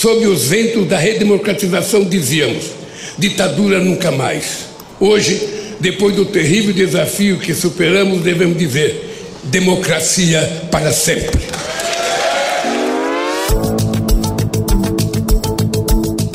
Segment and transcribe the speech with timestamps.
[0.00, 2.70] sob os ventos da redemocratização, dizíamos:
[3.18, 4.70] ditadura nunca mais.
[4.98, 5.38] Hoje,
[5.78, 10.40] depois do terrível desafio que superamos, devemos dizer: democracia
[10.70, 11.38] para sempre.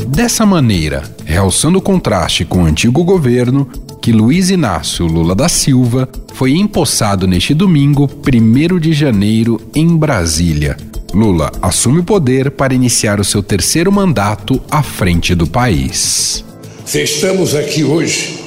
[0.09, 3.67] Dessa maneira, realçando o contraste com o antigo governo,
[3.99, 10.77] que Luiz Inácio Lula da Silva foi empossado neste domingo, 1 de janeiro, em Brasília.
[11.15, 16.43] Lula assume o poder para iniciar o seu terceiro mandato à frente do país.
[16.85, 18.43] Se estamos aqui hoje,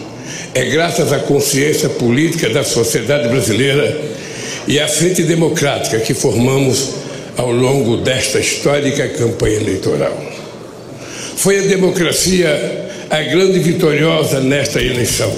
[0.54, 3.98] é graças à consciência política da sociedade brasileira
[4.66, 6.90] e à frente democrática que formamos
[7.38, 10.16] ao longo desta histórica campanha eleitoral.
[11.36, 15.32] Foi a democracia a grande vitoriosa nesta eleição.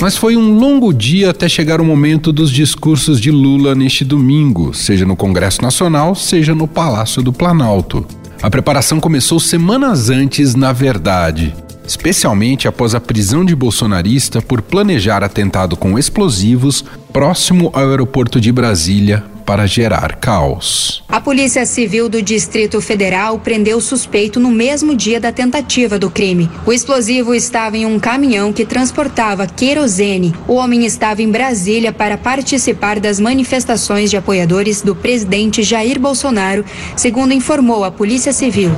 [0.00, 4.72] Mas foi um longo dia até chegar o momento dos discursos de Lula neste domingo,
[4.72, 8.06] seja no Congresso Nacional, seja no Palácio do Planalto.
[8.40, 11.52] A preparação começou semanas antes, na verdade,
[11.84, 18.52] especialmente após a prisão de bolsonarista por planejar atentado com explosivos próximo ao aeroporto de
[18.52, 21.02] Brasília para gerar caos.
[21.08, 26.10] A Polícia Civil do Distrito Federal prendeu o suspeito no mesmo dia da tentativa do
[26.10, 26.50] crime.
[26.66, 30.34] O explosivo estava em um caminhão que transportava querosene.
[30.46, 36.62] O homem estava em Brasília para participar das manifestações de apoiadores do presidente Jair Bolsonaro,
[36.94, 38.72] segundo informou a Polícia Civil.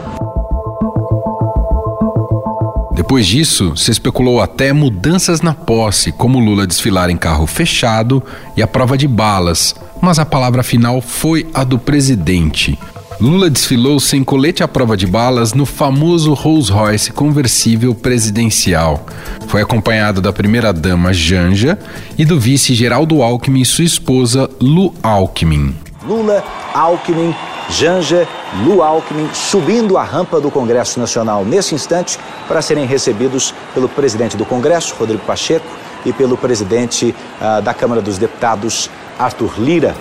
[2.95, 8.23] Depois disso, se especulou até mudanças na posse, como Lula desfilar em carro fechado
[8.57, 12.79] e a prova de balas, mas a palavra final foi a do presidente.
[13.20, 19.05] Lula desfilou sem colete à prova de balas no famoso Rolls Royce conversível presidencial.
[19.47, 21.78] Foi acompanhado da primeira-dama Janja
[22.17, 25.77] e do vice Geraldo Alckmin e sua esposa Lu Alckmin.
[26.06, 27.34] Lula, Alckmin,
[27.69, 28.27] Janja,
[28.65, 34.34] Lu Alckmin subindo a rampa do Congresso Nacional nesse instante para serem recebidos pelo presidente
[34.34, 35.67] do Congresso, Rodrigo Pacheco,
[36.05, 39.94] e pelo presidente uh, da Câmara dos Deputados, Arthur Lira.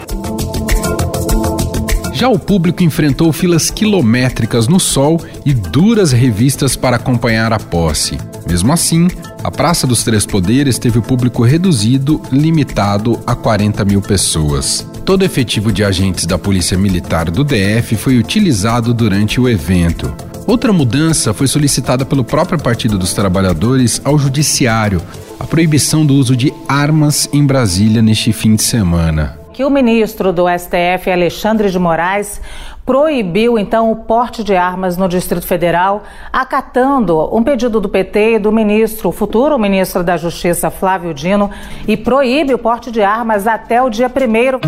[2.14, 8.18] Já o público enfrentou filas quilométricas no sol e duras revistas para acompanhar a posse.
[8.48, 9.10] Mesmo assim,
[9.44, 14.88] a Praça dos Três Poderes teve o público reduzido, limitado a 40 mil pessoas.
[15.04, 20.16] Todo efetivo de agentes da Polícia Militar do DF foi utilizado durante o evento.
[20.48, 25.02] Outra mudança foi solicitada pelo próprio Partido dos Trabalhadores ao Judiciário,
[25.40, 30.32] a proibição do uso de armas em Brasília neste fim de semana que o ministro
[30.32, 32.40] do STF, Alexandre de Moraes,
[32.86, 38.40] proibiu então o porte de armas no Distrito Federal, acatando um pedido do PT e
[38.40, 41.52] do ministro, futuro ministro da Justiça, Flávio Dino,
[41.86, 44.62] e proíbe o porte de armas até o dia primeiro.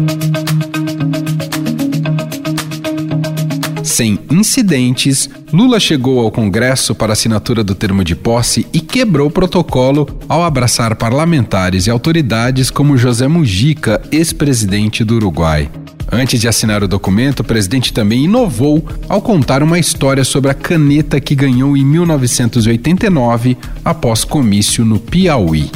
[4.02, 9.32] Sem incidentes, Lula chegou ao Congresso para assinatura do termo de posse e quebrou o
[9.32, 15.70] protocolo ao abraçar parlamentares e autoridades como José Mujica, ex-presidente do Uruguai.
[16.12, 20.56] Antes de assinar o documento, o presidente também inovou ao contar uma história sobre a
[20.56, 25.70] caneta que ganhou em 1989 após comício no Piauí.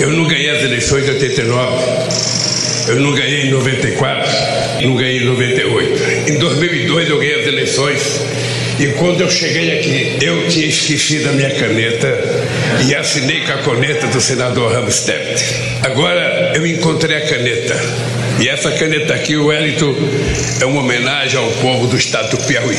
[0.00, 1.76] Eu não ganhei as eleições de 89,
[2.88, 4.30] eu não ganhei em 94,
[4.82, 6.30] não ganhei em 98.
[6.30, 8.20] Em 2002 eu ganhei eleições
[8.80, 12.08] e quando eu cheguei aqui, eu tinha esquecido a minha caneta
[12.88, 15.06] e assinei com a caneta do senador Ramos.
[15.82, 17.76] Agora eu encontrei a caneta.
[18.40, 19.94] E essa caneta aqui, o Wellington,
[20.62, 22.78] é uma homenagem ao povo do estado do Piauí.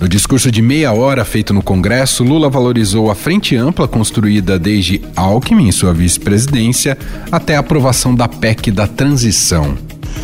[0.00, 5.00] No discurso de meia hora feito no Congresso, Lula valorizou a frente ampla construída desde
[5.14, 6.98] Alckmin, sua vice-presidência,
[7.30, 9.78] até a aprovação da PEC da transição.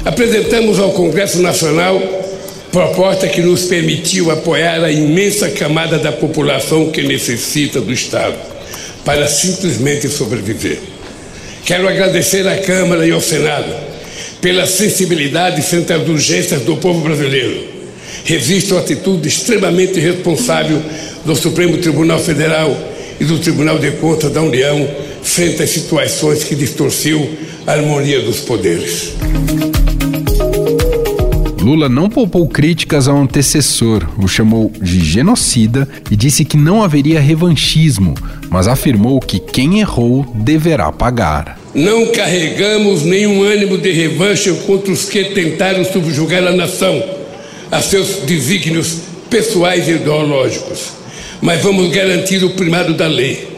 [0.05, 1.99] Apresentamos ao Congresso Nacional
[2.71, 8.37] proposta que nos permitiu apoiar a imensa camada da população que necessita do Estado
[9.05, 10.79] para simplesmente sobreviver.
[11.65, 13.73] Quero agradecer à Câmara e ao Senado
[14.43, 17.67] pela sensibilidade frente às urgências do povo brasileiro.
[18.25, 20.83] Resisto à atitude extremamente irresponsável
[21.25, 22.77] do Supremo Tribunal Federal
[23.19, 24.87] e do Tribunal de Contas da União
[25.23, 27.27] frente às situações que distorceu
[27.67, 29.15] a harmonia dos poderes.
[31.65, 37.19] Lula não poupou críticas ao antecessor, o chamou de genocida e disse que não haveria
[37.19, 38.13] revanchismo,
[38.51, 41.59] mas afirmou que quem errou deverá pagar.
[41.75, 47.03] Não carregamos nenhum ânimo de revanche contra os que tentaram subjugar a nação
[47.73, 48.99] a seus desígnios
[49.31, 50.91] pessoais e ideológicos,
[51.41, 53.49] mas vamos garantir o primado da lei.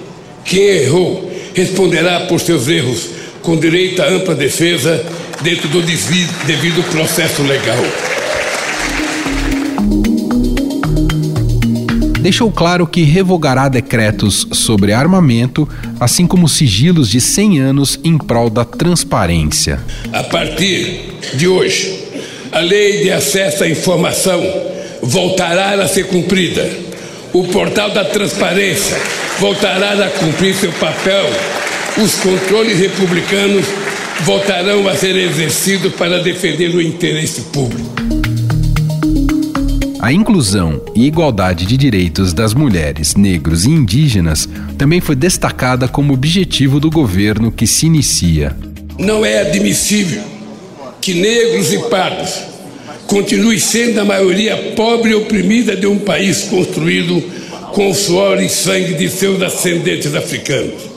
[0.45, 3.09] Quem errou responderá por seus erros
[3.43, 5.05] com direito à ampla defesa
[5.43, 7.85] dentro do devido processo legal.
[12.27, 15.69] deixou claro que revogará decretos sobre armamento,
[16.01, 19.79] assim como sigilos de 100 anos em prol da transparência.
[20.13, 22.03] A partir de hoje,
[22.51, 24.43] a lei de acesso à informação
[25.01, 26.69] voltará a ser cumprida.
[27.33, 28.97] O portal da transparência
[29.39, 31.31] voltará a cumprir seu papel.
[31.97, 33.67] Os controles republicanos
[34.25, 37.97] voltarão a ser exercidos para defender o interesse público.
[40.01, 44.49] A inclusão e igualdade de direitos das mulheres, negros e indígenas
[44.79, 48.57] também foi destacada como objetivo do governo que se inicia.
[48.99, 50.23] Não é admissível
[51.01, 52.35] que negros e pardos
[53.07, 57.23] continuem sendo a maioria pobre e oprimida de um país construído
[57.73, 60.96] com o suor e sangue de seus ascendentes africanos.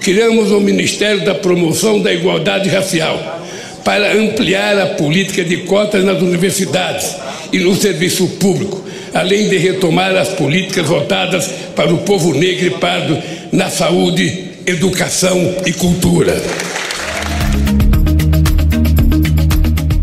[0.00, 3.44] Criamos o Ministério da Promoção da Igualdade Racial
[3.84, 7.16] para ampliar a política de cotas nas universidades
[7.52, 8.82] e no serviço público,
[9.12, 13.18] além de retomar as políticas voltadas para o povo negro e pardo
[13.52, 16.40] na saúde, educação e cultura.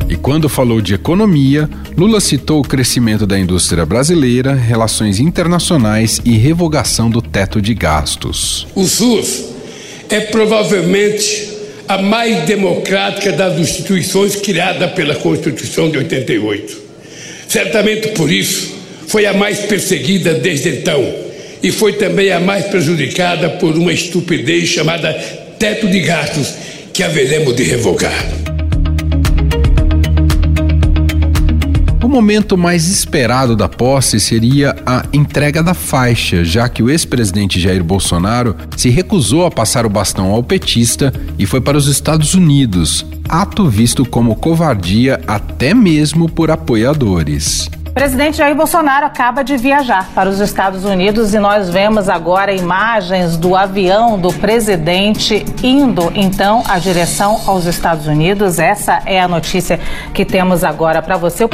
[0.08, 1.68] E quando falou de economia,
[1.98, 8.68] Lula citou o crescimento da indústria brasileira, relações internacionais e revogação do teto de gastos.
[8.76, 9.57] O SUS
[10.10, 11.50] é provavelmente
[11.88, 16.82] a mais democrática das instituições criada pela Constituição de 88.
[17.48, 18.76] Certamente por isso
[19.08, 21.28] foi a mais perseguida desde então
[21.64, 25.14] e foi também a mais prejudicada por uma estupidez chamada
[25.58, 26.54] teto de gastos
[26.94, 28.47] que haveremos de revogar.
[32.08, 37.60] O momento mais esperado da posse seria a entrega da faixa, já que o ex-presidente
[37.60, 42.34] Jair Bolsonaro se recusou a passar o bastão ao petista e foi para os Estados
[42.34, 47.70] Unidos, ato visto como covardia até mesmo por apoiadores.
[47.98, 53.36] Presidente Jair Bolsonaro acaba de viajar para os Estados Unidos e nós vemos agora imagens
[53.36, 58.60] do avião do presidente indo então à direção aos Estados Unidos.
[58.60, 59.80] Essa é a notícia
[60.14, 61.46] que temos agora para você.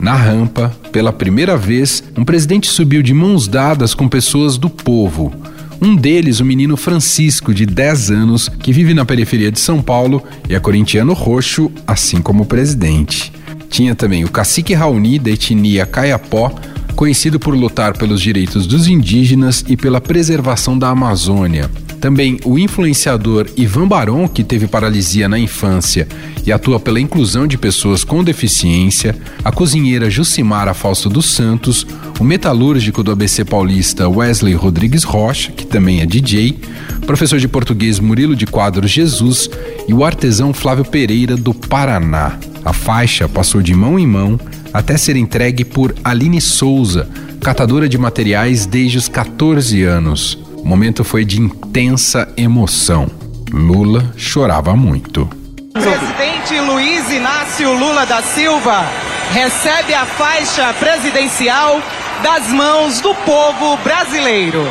[0.00, 5.34] Na rampa, pela primeira vez, um presidente subiu de mãos dadas com pessoas do povo.
[5.82, 10.24] Um deles, o menino Francisco, de 10 anos, que vive na periferia de São Paulo
[10.48, 13.30] e é corintiano roxo, assim como o presidente.
[13.70, 16.52] Tinha também o cacique Raoni, da etnia Caiapó,
[16.94, 21.70] conhecido por lutar pelos direitos dos indígenas e pela preservação da Amazônia.
[22.00, 26.08] Também o influenciador Ivan Baron, que teve paralisia na infância
[26.46, 31.86] e atua pela inclusão de pessoas com deficiência, a cozinheira Jucimara Fausto dos Santos,
[32.18, 36.58] o metalúrgico do ABC paulista Wesley Rodrigues Rocha, que também é DJ,
[37.06, 39.50] professor de português Murilo de Quadros Jesus
[39.86, 42.38] e o artesão Flávio Pereira do Paraná.
[42.64, 44.38] A faixa passou de mão em mão
[44.72, 47.08] até ser entregue por Aline Souza,
[47.40, 50.38] catadora de materiais desde os 14 anos.
[50.56, 53.10] O momento foi de intensa emoção.
[53.52, 55.28] Lula chorava muito.
[55.72, 58.84] Presidente Luiz Inácio Lula da Silva
[59.32, 61.80] recebe a faixa presidencial
[62.22, 64.66] das mãos do povo brasileiro.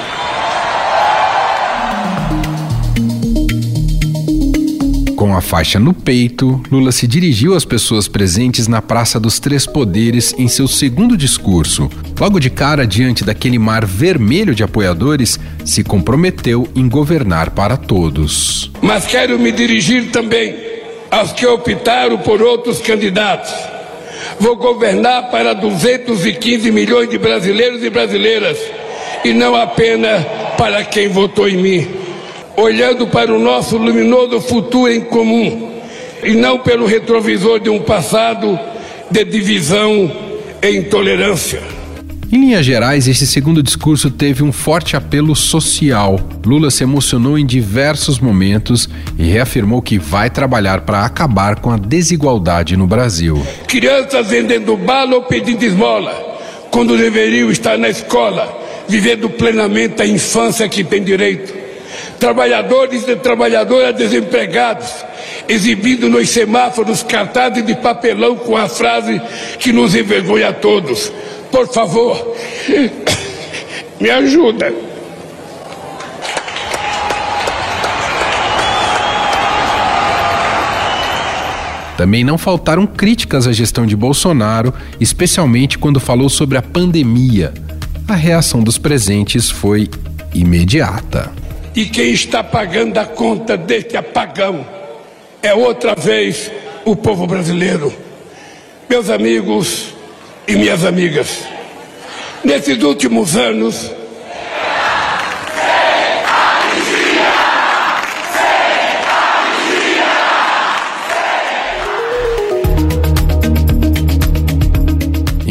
[5.20, 9.66] Com a faixa no peito, Lula se dirigiu às pessoas presentes na Praça dos Três
[9.66, 11.90] Poderes em seu segundo discurso.
[12.18, 18.72] Logo de cara, diante daquele mar vermelho de apoiadores, se comprometeu em governar para todos.
[18.82, 20.56] Mas quero me dirigir também
[21.12, 23.54] aos que optaram por outros candidatos.
[24.40, 28.58] Vou governar para 215 milhões de brasileiros e brasileiras
[29.26, 30.26] e não apenas
[30.58, 31.99] para quem votou em mim
[32.60, 35.72] olhando para o nosso luminoso futuro em comum
[36.24, 38.60] e não pelo retrovisor de um passado
[39.10, 40.12] de divisão
[40.62, 41.62] e intolerância.
[42.32, 46.20] Em linhas gerais, esse segundo discurso teve um forte apelo social.
[46.46, 48.88] Lula se emocionou em diversos momentos
[49.18, 53.44] e reafirmou que vai trabalhar para acabar com a desigualdade no Brasil.
[53.68, 56.14] Crianças vendendo bala ou pedindo esmola,
[56.70, 58.56] quando deveriam estar na escola,
[58.88, 61.59] vivendo plenamente a infância que tem direito
[62.20, 64.88] trabalhadores e trabalhadoras desempregados,
[65.48, 69.22] exibindo nos semáforos cartazes de papelão com a frase
[69.58, 71.12] que nos envergonha a todos.
[71.52, 72.36] Por favor,
[74.00, 74.90] me ajuda.
[82.00, 87.54] Também não faltaram críticas à gestão de Bolsonaro, especialmente quando falou sobre a pandemia.
[88.08, 89.90] A reação dos presentes foi
[90.34, 91.30] imediata.
[91.80, 94.68] E quem está pagando a conta deste apagão
[95.42, 96.52] é outra vez
[96.84, 97.94] o povo brasileiro.
[98.90, 99.94] Meus amigos
[100.46, 101.46] e minhas amigas,
[102.44, 103.94] nesses últimos anos,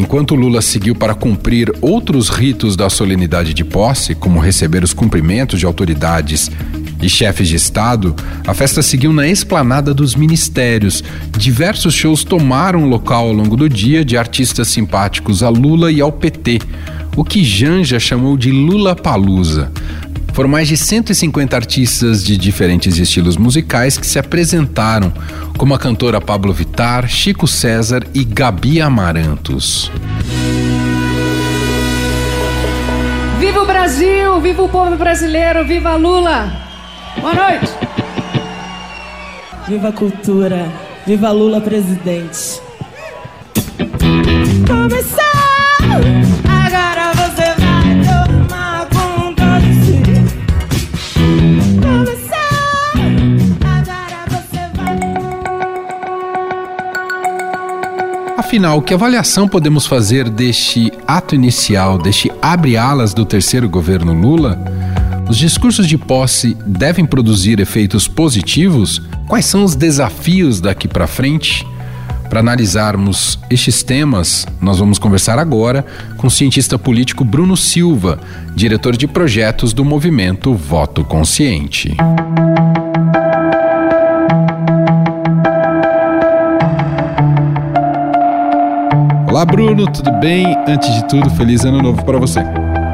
[0.09, 5.61] Enquanto Lula seguiu para cumprir outros ritos da solenidade de posse, como receber os cumprimentos
[5.61, 6.51] de autoridades
[7.03, 11.05] e chefes de Estado, a festa seguiu na esplanada dos ministérios.
[11.37, 16.11] Diversos shows tomaram local ao longo do dia de artistas simpáticos a Lula e ao
[16.11, 16.59] PT,
[17.15, 19.71] o que Janja chamou de Lula Palusa.
[20.39, 25.13] Foram mais de 150 artistas de diferentes estilos musicais que se apresentaram,
[25.57, 29.91] como a cantora Pablo Vitar, Chico César e Gabi Amarantos.
[33.41, 34.41] Viva o Brasil!
[34.41, 35.67] Viva o povo brasileiro!
[35.67, 36.53] Viva Lula!
[37.21, 37.73] Boa noite!
[39.67, 40.71] Viva a cultura!
[41.05, 42.61] Viva Lula presidente!
[44.69, 46.28] Começou!
[58.49, 64.59] Afinal, que avaliação podemos fazer deste ato inicial, deste abre-alas do terceiro governo Lula?
[65.29, 69.03] Os discursos de posse devem produzir efeitos positivos?
[69.27, 71.67] Quais são os desafios daqui para frente?
[72.31, 75.85] Para analisarmos estes temas, nós vamos conversar agora
[76.17, 78.19] com o cientista político Bruno Silva,
[78.55, 81.95] diretor de projetos do movimento Voto Consciente.
[89.39, 90.57] Olá, Bruno, tudo bem?
[90.67, 92.41] Antes de tudo, feliz ano novo para você.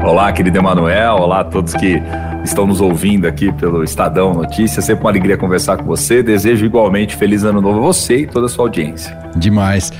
[0.03, 1.15] Olá, querido Emanuel.
[1.15, 1.99] Olá a todos que
[2.43, 4.85] estão nos ouvindo aqui pelo Estadão Notícias.
[4.85, 6.21] Sempre uma alegria conversar com você.
[6.21, 9.17] Desejo igualmente feliz ano novo a você e toda a sua audiência.
[9.35, 9.91] Demais.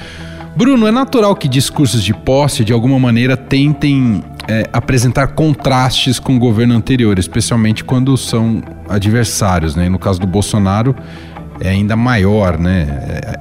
[0.55, 6.35] Bruno, é natural que discursos de posse, de alguma maneira, tentem é, apresentar contrastes com
[6.35, 9.75] o governo anterior, especialmente quando são adversários.
[9.75, 9.89] Né?
[9.89, 10.95] No caso do Bolsonaro,
[11.59, 12.88] é ainda maior, né?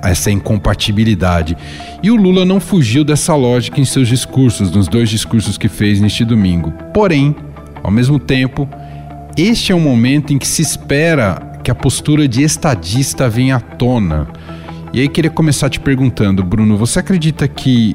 [0.03, 1.57] É, essa incompatibilidade.
[2.03, 6.01] E o Lula não fugiu dessa lógica em seus discursos, nos dois discursos que fez
[6.01, 6.73] neste domingo.
[6.93, 7.35] Porém,
[7.83, 8.69] ao mesmo tempo,
[9.37, 13.61] este é um momento em que se espera que a postura de estadista venha à
[13.61, 14.29] tona.
[14.93, 17.95] E aí queria começar te perguntando, Bruno, você acredita que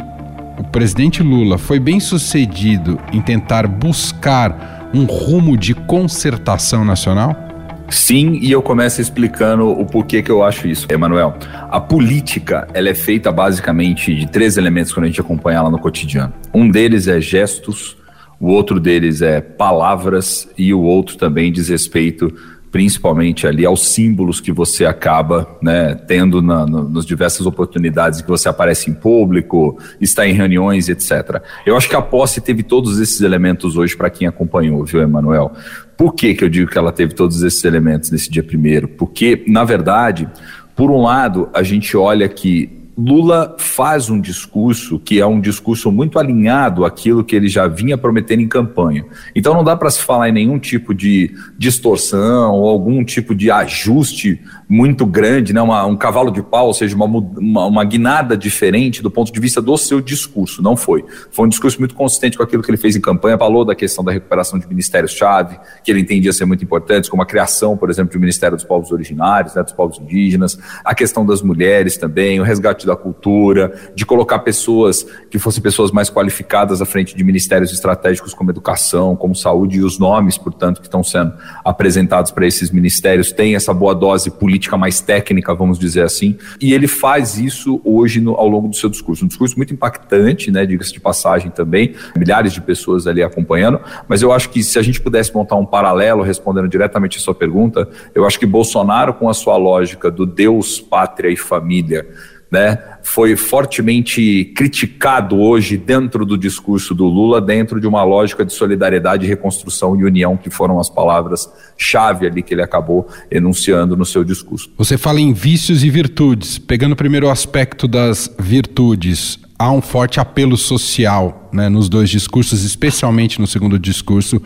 [0.57, 7.48] o presidente Lula foi bem sucedido em tentar buscar um rumo de concertação nacional?
[7.89, 10.87] Sim, e eu começo explicando o porquê que eu acho isso.
[10.89, 11.35] Emanuel,
[11.69, 15.79] a política ela é feita basicamente de três elementos quando a gente acompanha ela no
[15.79, 16.33] cotidiano.
[16.53, 17.97] Um deles é gestos,
[18.39, 22.33] o outro deles é palavras e o outro também diz respeito
[22.71, 28.27] principalmente ali aos símbolos que você acaba né, tendo na, no, nas diversas oportunidades que
[28.27, 31.41] você aparece em público, está em reuniões, etc.
[31.65, 35.51] Eu acho que a posse teve todos esses elementos hoje para quem acompanhou, viu, Emanuel?
[35.97, 38.87] Por que, que eu digo que ela teve todos esses elementos nesse dia primeiro?
[38.87, 40.29] Porque, na verdade,
[40.75, 45.89] por um lado, a gente olha que Lula faz um discurso que é um discurso
[45.89, 49.05] muito alinhado àquilo que ele já vinha prometendo em campanha.
[49.33, 53.49] Então não dá para se falar em nenhum tipo de distorção ou algum tipo de
[53.49, 55.61] ajuste muito grande, né?
[55.61, 59.39] Uma, um cavalo de pau, ou seja, uma, uma, uma, guinada diferente do ponto de
[59.39, 60.61] vista do seu discurso.
[60.61, 61.03] Não foi.
[61.31, 64.03] Foi um discurso muito consistente com aquilo que ele fez em campanha, falou da questão
[64.03, 68.13] da recuperação de ministérios-chave, que ele entendia ser muito importantes, como a criação, por exemplo,
[68.13, 72.43] do Ministério dos Povos Originários, né, dos povos indígenas, a questão das mulheres também, o
[72.43, 77.71] resgate da cultura, de colocar pessoas que fossem pessoas mais qualificadas à frente de ministérios
[77.71, 82.71] estratégicos como educação, como saúde, e os nomes, portanto, que estão sendo apresentados para esses
[82.71, 87.79] ministérios têm essa boa dose política mais técnica, vamos dizer assim, e ele faz isso
[87.83, 89.25] hoje no, ao longo do seu discurso.
[89.25, 94.21] Um discurso muito impactante, né, diga-se de passagem também, milhares de pessoas ali acompanhando, mas
[94.21, 97.87] eu acho que se a gente pudesse montar um paralelo, respondendo diretamente a sua pergunta,
[98.15, 102.07] eu acho que Bolsonaro, com a sua lógica do Deus, pátria e família,
[102.51, 108.51] né, foi fortemente criticado hoje dentro do discurso do Lula, dentro de uma lógica de
[108.53, 114.23] solidariedade, reconstrução e união, que foram as palavras-chave ali que ele acabou enunciando no seu
[114.23, 114.71] discurso.
[114.77, 116.57] Você fala em vícios e virtudes.
[116.57, 122.63] Pegando primeiro o aspecto das virtudes, há um forte apelo social né, nos dois discursos,
[122.63, 124.41] especialmente no segundo discurso,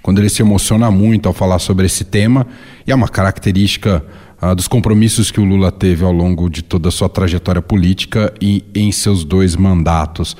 [0.00, 2.46] quando ele se emociona muito ao falar sobre esse tema,
[2.86, 4.04] e é uma característica
[4.40, 8.32] ah, dos compromissos que o Lula teve ao longo de toda a sua trajetória política
[8.40, 10.36] e em seus dois mandatos.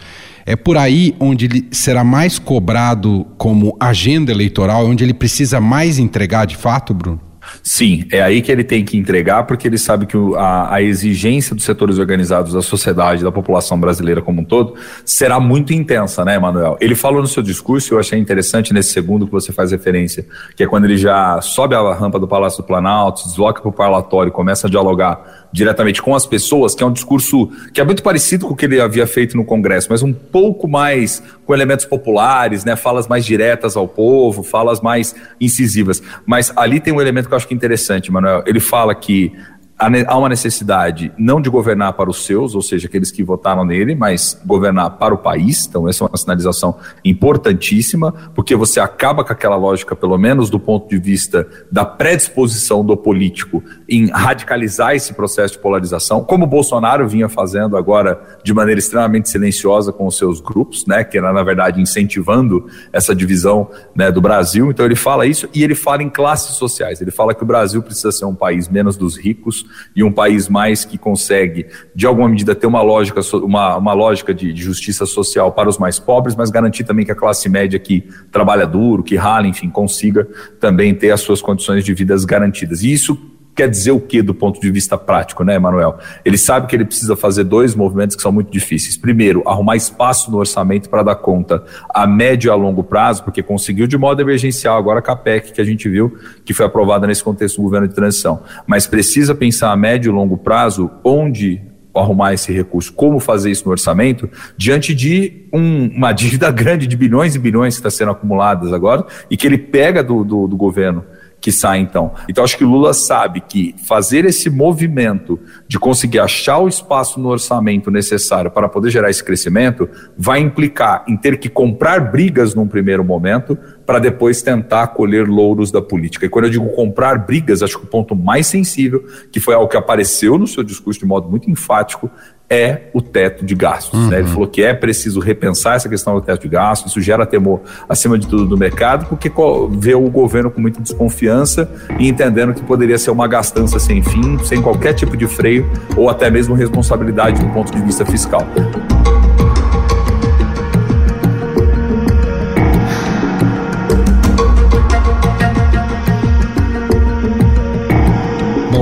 [0.46, 5.98] É por aí onde ele será mais cobrado como agenda eleitoral, onde ele precisa mais
[5.98, 7.27] entregar de fato, Bruno?
[7.62, 11.54] Sim, é aí que ele tem que entregar, porque ele sabe que a, a, exigência
[11.54, 14.74] dos setores organizados da sociedade, da população brasileira como um todo,
[15.04, 16.76] será muito intensa, né, Emanuel?
[16.80, 20.26] Ele falou no seu discurso, eu achei interessante nesse segundo que você faz referência,
[20.56, 23.72] que é quando ele já sobe a rampa do Palácio do Planalto, desloca para o
[23.72, 28.02] parlatório, começa a dialogar diretamente com as pessoas, que é um discurso que é muito
[28.02, 31.86] parecido com o que ele havia feito no Congresso, mas um pouco mais com elementos
[31.86, 36.02] populares, né, falas mais diretas ao povo, falas mais incisivas.
[36.26, 38.42] Mas ali tem um elemento que eu acho que é interessante, Manuel.
[38.46, 39.32] Ele fala que
[39.78, 43.94] há uma necessidade não de governar para os seus, ou seja, aqueles que votaram nele,
[43.94, 45.66] mas governar para o país.
[45.66, 50.58] Então, essa é uma sinalização importantíssima, porque você acaba com aquela lógica, pelo menos do
[50.58, 56.48] ponto de vista da predisposição do político em radicalizar esse processo de polarização, como o
[56.48, 61.32] Bolsonaro vinha fazendo agora de maneira extremamente silenciosa com os seus grupos, né, que era,
[61.32, 64.70] na verdade, incentivando essa divisão né, do Brasil.
[64.70, 67.00] Então, ele fala isso e ele fala em classes sociais.
[67.00, 70.48] Ele fala que o Brasil precisa ser um país menos dos ricos e um país
[70.48, 75.06] mais que consegue, de alguma medida, ter uma lógica, uma, uma lógica de, de justiça
[75.06, 79.02] social para os mais pobres, mas garantir também que a classe média que trabalha duro,
[79.02, 80.26] que rala, enfim, consiga
[80.60, 82.82] também ter as suas condições de vidas garantidas.
[82.82, 85.98] E isso quer dizer o que do ponto de vista prático, né, Emanuel?
[86.24, 88.96] Ele sabe que ele precisa fazer dois movimentos que são muito difíceis.
[88.96, 93.42] Primeiro, arrumar espaço no orçamento para dar conta a médio e a longo prazo, porque
[93.42, 97.24] conseguiu de modo emergencial agora a CAPEC, que a gente viu que foi aprovada nesse
[97.24, 98.44] contexto do governo de transição.
[98.64, 101.60] Mas precisa pensar a médio e longo prazo onde
[101.92, 106.96] arrumar esse recurso, como fazer isso no orçamento, diante de um, uma dívida grande de
[106.96, 110.56] bilhões e bilhões que está sendo acumuladas agora e que ele pega do, do, do
[110.56, 111.04] governo
[111.40, 112.12] que sai então.
[112.28, 117.28] Então acho que Lula sabe que fazer esse movimento de conseguir achar o espaço no
[117.28, 122.66] orçamento necessário para poder gerar esse crescimento vai implicar em ter que comprar brigas num
[122.66, 126.26] primeiro momento para depois tentar colher louros da política.
[126.26, 129.68] E quando eu digo comprar brigas, acho que o ponto mais sensível, que foi algo
[129.68, 132.10] que apareceu no seu discurso de modo muito enfático,
[132.50, 133.98] é o teto de gastos.
[133.98, 134.08] Uhum.
[134.08, 134.18] Né?
[134.18, 134.32] Ele uhum.
[134.32, 138.18] falou que é preciso repensar essa questão do teto de gastos, isso gera temor, acima
[138.18, 139.30] de tudo, do mercado, porque
[139.72, 144.38] vê o governo com muita desconfiança e entendendo que poderia ser uma gastança sem fim,
[144.44, 148.46] sem qualquer tipo de freio ou até mesmo responsabilidade do ponto de vista fiscal.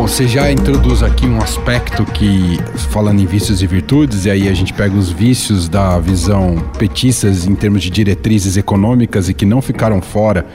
[0.06, 4.54] Você já introduz aqui um aspecto que, falando em vícios e virtudes, e aí a
[4.54, 9.60] gente pega os vícios da visão petistas em termos de diretrizes econômicas e que não
[9.60, 10.46] ficaram fora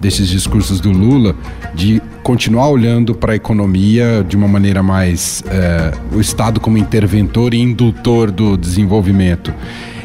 [0.00, 1.34] desses discursos do Lula,
[1.74, 5.42] de continuar olhando para a economia de uma maneira mais.
[5.48, 9.52] É, o Estado como interventor e indutor do desenvolvimento.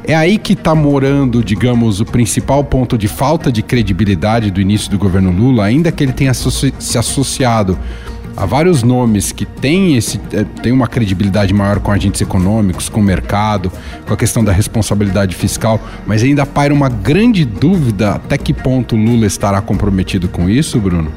[0.08, 4.90] É aí que está morando, digamos, o principal ponto de falta de credibilidade do início
[4.90, 7.78] do governo Lula, ainda que ele tenha se associado
[8.36, 13.00] há vários nomes que têm, esse, é, têm uma credibilidade maior com agentes econômicos, com
[13.00, 13.72] o mercado,
[14.06, 18.96] com a questão da responsabilidade fiscal, mas ainda paira uma grande dúvida até que ponto
[18.96, 21.12] Lula estará comprometido com isso, Bruno?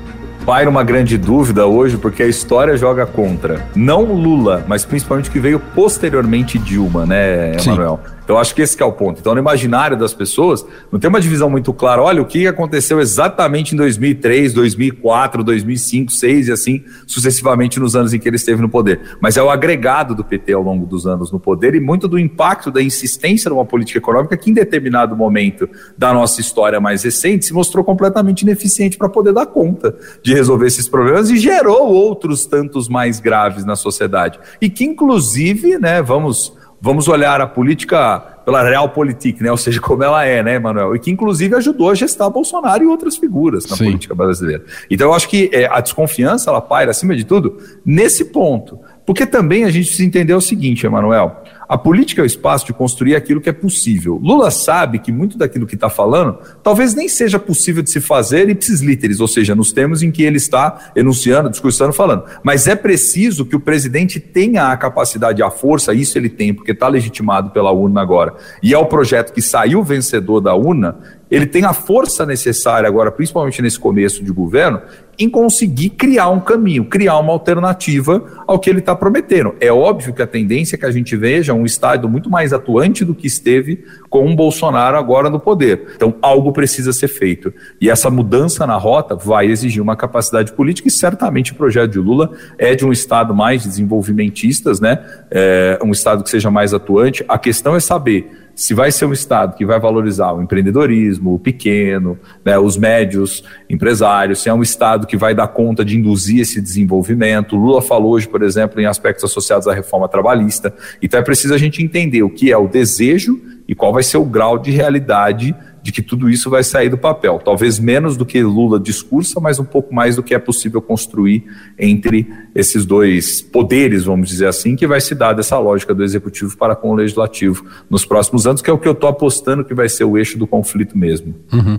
[0.49, 3.67] paira uma grande dúvida hoje, porque a história joga contra.
[3.77, 8.01] Não Lula, mas principalmente que veio posteriormente Dilma, né, Emanuel?
[8.29, 9.21] Então, acho que esse é o ponto.
[9.21, 10.63] Então, no imaginário das pessoas,
[10.93, 12.03] não tem uma divisão muito clara.
[12.03, 18.13] Olha, o que aconteceu exatamente em 2003, 2004, 2005, 2006 e assim sucessivamente nos anos
[18.13, 19.17] em que ele esteve no poder.
[19.19, 22.19] Mas é o agregado do PT ao longo dos anos no poder e muito do
[22.19, 27.47] impacto da insistência numa política econômica que, em determinado momento da nossa história mais recente,
[27.47, 32.45] se mostrou completamente ineficiente para poder dar conta de resolver esses problemas e gerou outros
[32.45, 34.39] tantos mais graves na sociedade.
[34.61, 39.51] E que, inclusive, né, vamos vamos olhar a política pela realpolitik, né?
[39.51, 40.97] Ou seja, como ela é, né, Manuel?
[40.97, 43.85] E que inclusive ajudou a gestar Bolsonaro e outras figuras na Sim.
[43.85, 44.65] política brasileira.
[44.91, 49.25] Então eu acho que é, a desconfiança ela paira acima de tudo nesse ponto, porque
[49.25, 51.43] também a gente precisa entender o seguinte, Emanuel.
[51.67, 54.21] A política é o espaço de construir aquilo que é possível.
[54.23, 58.51] Lula sabe que muito daquilo que está falando talvez nem seja possível de se fazer
[58.51, 62.25] ipsis literis, ou seja, nos termos em que ele está enunciando, discursando, falando.
[62.43, 66.73] Mas é preciso que o presidente tenha a capacidade a força, isso ele tem, porque
[66.73, 68.35] está legitimado pela urna agora.
[68.63, 70.99] E é o projeto que saiu vencedor da urna,
[71.31, 74.81] ele tem a força necessária agora, principalmente nesse começo de governo,
[75.19, 79.55] em conseguir criar um caminho, criar uma alternativa ao que ele está prometendo.
[79.61, 83.05] É óbvio que a tendência é que a gente veja um Estado muito mais atuante
[83.05, 85.89] do que esteve com o Bolsonaro agora no poder.
[85.97, 87.53] Então, algo precisa ser feito.
[87.81, 91.99] E essa mudança na rota vai exigir uma capacidade política e certamente o projeto de
[91.99, 95.05] Lula é de um Estado mais desenvolvimentistas, né?
[95.31, 97.25] É, um Estado que seja mais atuante.
[97.29, 101.39] A questão é saber se vai ser um Estado que vai valorizar o empreendedorismo, o
[101.39, 106.41] pequeno, né, os médios empresários, se é um Estado que vai dar conta de induzir
[106.41, 107.55] esse desenvolvimento.
[107.55, 110.75] O Lula falou hoje, por exemplo, em aspectos associados à reforma trabalhista.
[111.01, 114.17] Então é preciso a gente entender o que é o desejo e qual vai ser
[114.17, 115.55] o grau de realidade
[115.89, 117.41] de que tudo isso vai sair do papel.
[117.43, 121.45] Talvez menos do que Lula discursa, mas um pouco mais do que é possível construir
[121.79, 126.55] entre esses dois poderes, vamos dizer assim, que vai se dar dessa lógica do executivo
[126.59, 129.73] para com o legislativo nos próximos anos, que é o que eu estou apostando que
[129.73, 131.35] vai ser o eixo do conflito mesmo.
[131.51, 131.79] Uhum.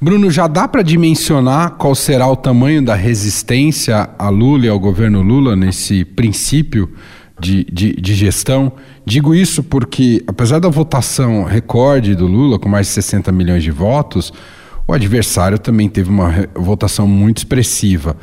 [0.00, 4.80] Bruno, já dá para dimensionar qual será o tamanho da resistência a Lula e ao
[4.80, 6.88] governo Lula nesse princípio?
[7.40, 8.72] de, de, de, gestão.
[9.04, 13.70] Digo isso porque, apesar da votação recorde do Lula, com mais de 60 milhões de
[13.70, 14.32] votos,
[14.86, 18.16] o adversário também teve uma votação muito expressiva.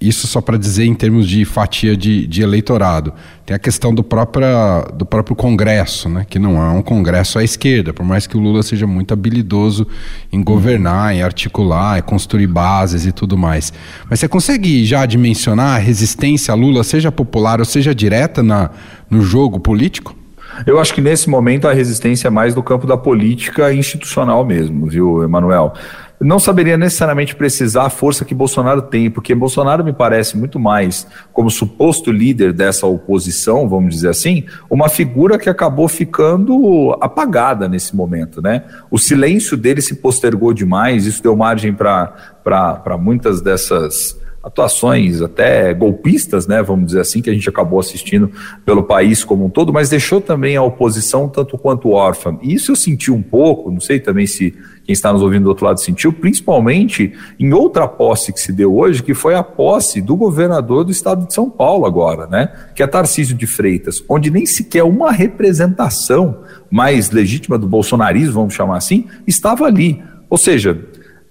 [0.00, 3.12] Isso só para dizer em termos de fatia de, de, eleitorado.
[3.46, 6.26] Tem a questão do, própria, do próprio Congresso, né?
[6.28, 9.86] que não é um Congresso à esquerda, por mais que o Lula seja muito habilidoso
[10.32, 13.72] em governar, em articular, em construir bases e tudo mais.
[14.10, 18.70] Mas você consegue já dimensionar a resistência a Lula, seja popular ou seja direta, na,
[19.08, 20.21] no jogo político?
[20.66, 24.86] Eu acho que nesse momento a resistência é mais do campo da política institucional mesmo,
[24.86, 25.74] viu, Emanuel?
[26.22, 31.06] não saberia necessariamente precisar a força que Bolsonaro tem, porque Bolsonaro me parece muito mais
[31.32, 37.94] como suposto líder dessa oposição, vamos dizer assim, uma figura que acabou ficando apagada nesse
[37.96, 38.62] momento, né?
[38.90, 46.46] O silêncio dele se postergou demais, isso deu margem para muitas dessas atuações até golpistas,
[46.46, 48.30] né, vamos dizer assim, que a gente acabou assistindo
[48.64, 52.36] pelo país como um todo, mas deixou também a oposição tanto quanto órfã.
[52.42, 54.50] E isso eu senti um pouco, não sei também se
[54.84, 58.76] quem está nos ouvindo do outro lado sentiu, principalmente em outra posse que se deu
[58.76, 62.82] hoje, que foi a posse do governador do estado de São Paulo agora, né, que
[62.82, 68.78] é Tarcísio de Freitas, onde nem sequer uma representação mais legítima do bolsonarismo, vamos chamar
[68.78, 70.02] assim, estava ali.
[70.28, 70.84] Ou seja,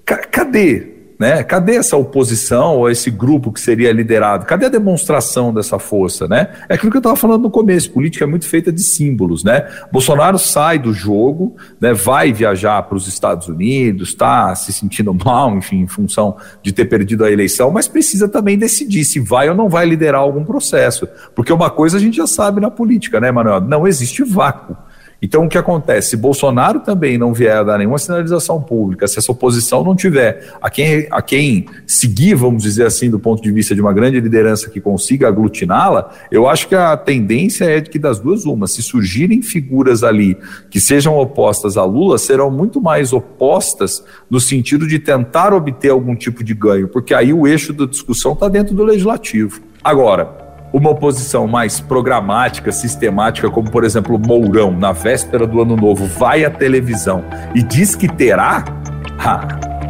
[0.05, 1.43] cadê né?
[1.43, 4.43] Cadê essa oposição ou esse grupo que seria liderado?
[4.43, 6.27] Cadê a demonstração dessa força?
[6.27, 6.47] Né?
[6.67, 9.43] É aquilo que eu estava falando no começo: política é muito feita de símbolos.
[9.43, 9.69] Né?
[9.91, 11.93] Bolsonaro sai do jogo, né?
[11.93, 16.85] vai viajar para os Estados Unidos, está se sentindo mal, enfim, em função de ter
[16.85, 21.07] perdido a eleição, mas precisa também decidir se vai ou não vai liderar algum processo.
[21.35, 23.61] Porque uma coisa a gente já sabe na política, né, Manuel?
[23.61, 24.75] Não existe vácuo.
[25.21, 26.09] Então, o que acontece?
[26.09, 30.51] Se Bolsonaro também não vier a dar nenhuma sinalização pública, se essa oposição não tiver
[30.59, 34.19] a quem, a quem seguir, vamos dizer assim, do ponto de vista de uma grande
[34.19, 38.65] liderança que consiga aglutiná-la, eu acho que a tendência é de que das duas uma,
[38.65, 40.35] se surgirem figuras ali
[40.71, 46.15] que sejam opostas a Lula, serão muito mais opostas no sentido de tentar obter algum
[46.15, 49.61] tipo de ganho, porque aí o eixo da discussão está dentro do legislativo.
[49.83, 56.05] Agora, uma oposição mais programática, sistemática, como por exemplo Mourão, na véspera do ano novo,
[56.05, 58.63] vai à televisão e diz que terá,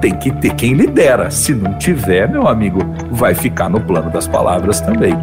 [0.02, 1.30] tem que ter quem lidera.
[1.30, 2.80] Se não tiver, meu amigo,
[3.12, 5.14] vai ficar no plano das palavras também.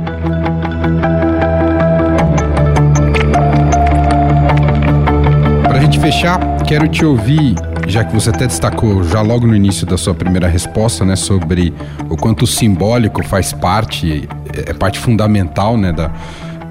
[5.63, 7.57] Para a gente fechar, quero te ouvir
[7.89, 11.73] já que você até destacou já logo no início da sua primeira resposta, né, sobre
[12.11, 14.29] o quanto o simbólico faz parte,
[14.67, 16.11] é parte fundamental, né, da,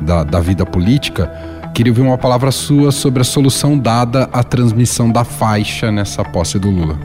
[0.02, 1.32] da, da vida política,
[1.74, 6.58] queria ouvir uma palavra sua sobre a solução dada à transmissão da faixa nessa posse
[6.58, 6.98] do Lula.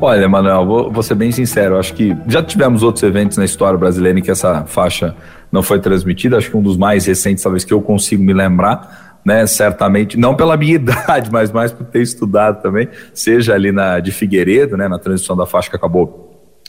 [0.00, 3.78] Olha, Manuel, vou, vou ser bem sincero, acho que já tivemos outros eventos na história
[3.78, 5.14] brasileira em que essa faixa
[5.50, 9.20] não foi transmitida, acho que um dos mais recentes, talvez que eu consigo me lembrar,
[9.24, 13.98] né, certamente, não pela minha idade, mas mais por ter estudado também, seja ali na
[13.98, 16.25] de Figueiredo, né, na transição da faixa que acabou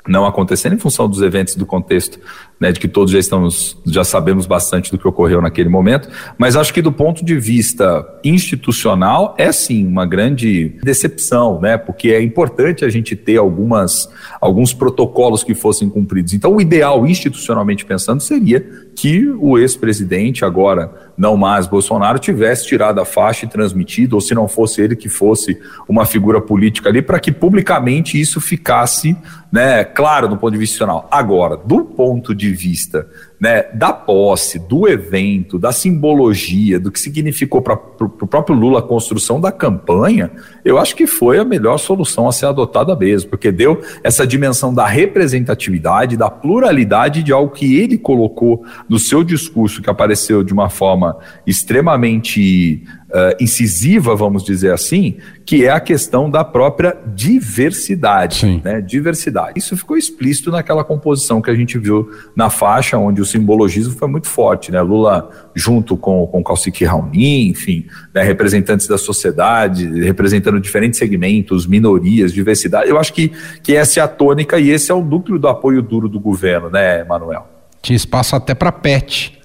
[0.08, 2.20] não acontecendo em função dos eventos do contexto,
[2.60, 6.56] né, de que todos já estamos, já sabemos bastante do que ocorreu naquele momento, mas
[6.56, 12.22] acho que do ponto de vista institucional é sim uma grande decepção, né, porque é
[12.22, 14.10] importante a gente ter algumas,
[14.42, 16.34] alguns protocolos que fossem cumpridos.
[16.34, 23.00] Então, o ideal institucionalmente pensando seria que o ex-presidente, agora não mais Bolsonaro, tivesse tirado
[23.00, 25.56] a faixa e transmitido, ou se não fosse ele que fosse
[25.88, 29.16] uma figura política ali, para que publicamente isso ficasse
[29.52, 31.08] né, claro do ponto de vista institucional.
[31.12, 33.08] Agora, do ponto de vista
[33.40, 38.82] né, da posse, do evento, da simbologia, do que significou para o próprio Lula a
[38.82, 40.32] construção da campanha,
[40.66, 44.74] eu acho que foi a melhor solução a ser adotada mesmo, porque deu essa dimensão
[44.74, 50.52] da representatividade, da pluralidade de algo que ele colocou no seu discurso, que apareceu de
[50.52, 58.62] uma forma extremamente uh, incisiva, vamos dizer assim, que é a questão da própria diversidade.
[58.64, 58.82] Né?
[58.82, 59.54] Diversidade.
[59.58, 64.08] Isso ficou explícito naquela composição que a gente viu na faixa, onde o simbologismo foi
[64.08, 64.72] muito forte.
[64.72, 64.82] Né?
[64.82, 68.24] Lula junto com, com Kautsky Raoni, enfim, né?
[68.24, 72.90] representantes da sociedade, representando diferentes segmentos, minorias, diversidade.
[72.90, 73.32] Eu acho que,
[73.64, 76.70] que essa é a tônica e esse é o núcleo do apoio duro do governo,
[76.70, 77.48] né, Manuel?
[77.82, 79.37] Tinha espaço até para pet.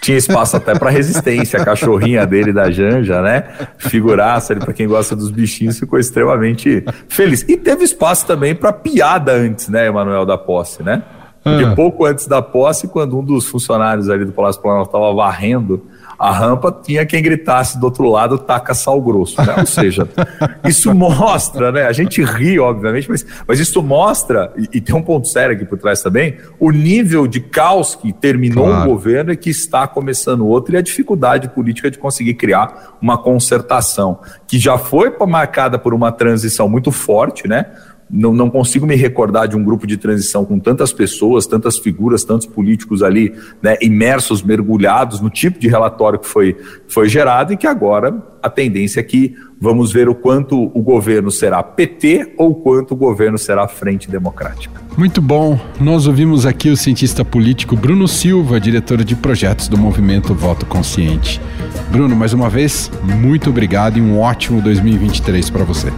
[0.00, 3.44] Tinha espaço até para resistência, a cachorrinha dele da Janja, né?
[3.76, 7.44] Figuraça ali para quem gosta dos bichinhos, ficou extremamente feliz.
[7.48, 11.02] E teve espaço também para piada antes, né, Emanuel da posse, né?
[11.42, 11.74] Porque ah.
[11.74, 15.86] pouco antes da posse, quando um dos funcionários ali do Palácio Planalto estava varrendo
[16.20, 19.40] a rampa tinha quem gritasse do outro lado, taca sal grosso.
[19.40, 19.54] Né?
[19.56, 20.06] Ou seja,
[20.68, 21.86] isso mostra, né?
[21.86, 25.64] A gente ri, obviamente, mas, mas isso mostra, e, e, tem um ponto sério aqui
[25.64, 28.82] por trás também, o nível de caos que terminou claro.
[28.82, 33.16] um governo e que está começando outro, e a dificuldade política de conseguir criar uma
[33.16, 37.64] concertação, que já foi marcada por uma transição muito forte, né?
[38.12, 42.24] Não, não consigo me recordar de um grupo de transição com tantas pessoas, tantas figuras,
[42.24, 46.56] tantos políticos ali né, imersos, mergulhados no tipo de relatório que foi,
[46.88, 51.30] foi gerado e que agora a tendência é que vamos ver o quanto o governo
[51.30, 54.80] será PT ou quanto o governo será Frente Democrática.
[54.96, 55.58] Muito bom.
[55.78, 61.40] Nós ouvimos aqui o cientista político Bruno Silva, diretor de projetos do movimento Voto Consciente.
[61.90, 65.92] Bruno, mais uma vez, muito obrigado e um ótimo 2023 para você.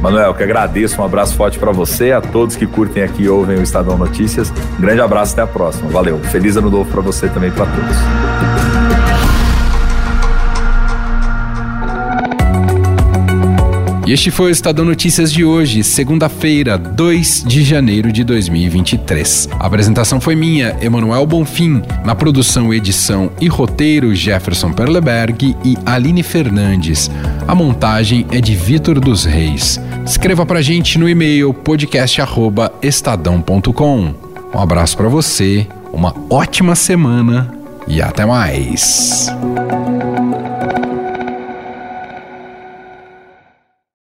[0.00, 3.58] Manuel, que agradeço, um abraço forte para você, a todos que curtem aqui e ouvem
[3.58, 4.52] o Estadão Notícias.
[4.78, 5.90] Um grande abraço, até a próxima.
[5.90, 6.18] Valeu.
[6.18, 7.96] Feliz ano novo para você também para todos.
[14.08, 19.50] E este foi o Estadão Notícias de hoje, segunda-feira, 2 de janeiro de 2023.
[19.60, 21.82] A apresentação foi minha, Emanuel Bonfim.
[22.06, 27.10] Na produção, edição e roteiro, Jefferson Perleberg e Aline Fernandes.
[27.46, 29.78] A montagem é de Vitor dos Reis.
[30.08, 34.14] Escreva pra gente no e-mail podcast@estadão.com.
[34.54, 37.52] Um abraço para você, uma ótima semana
[37.86, 39.30] e até mais.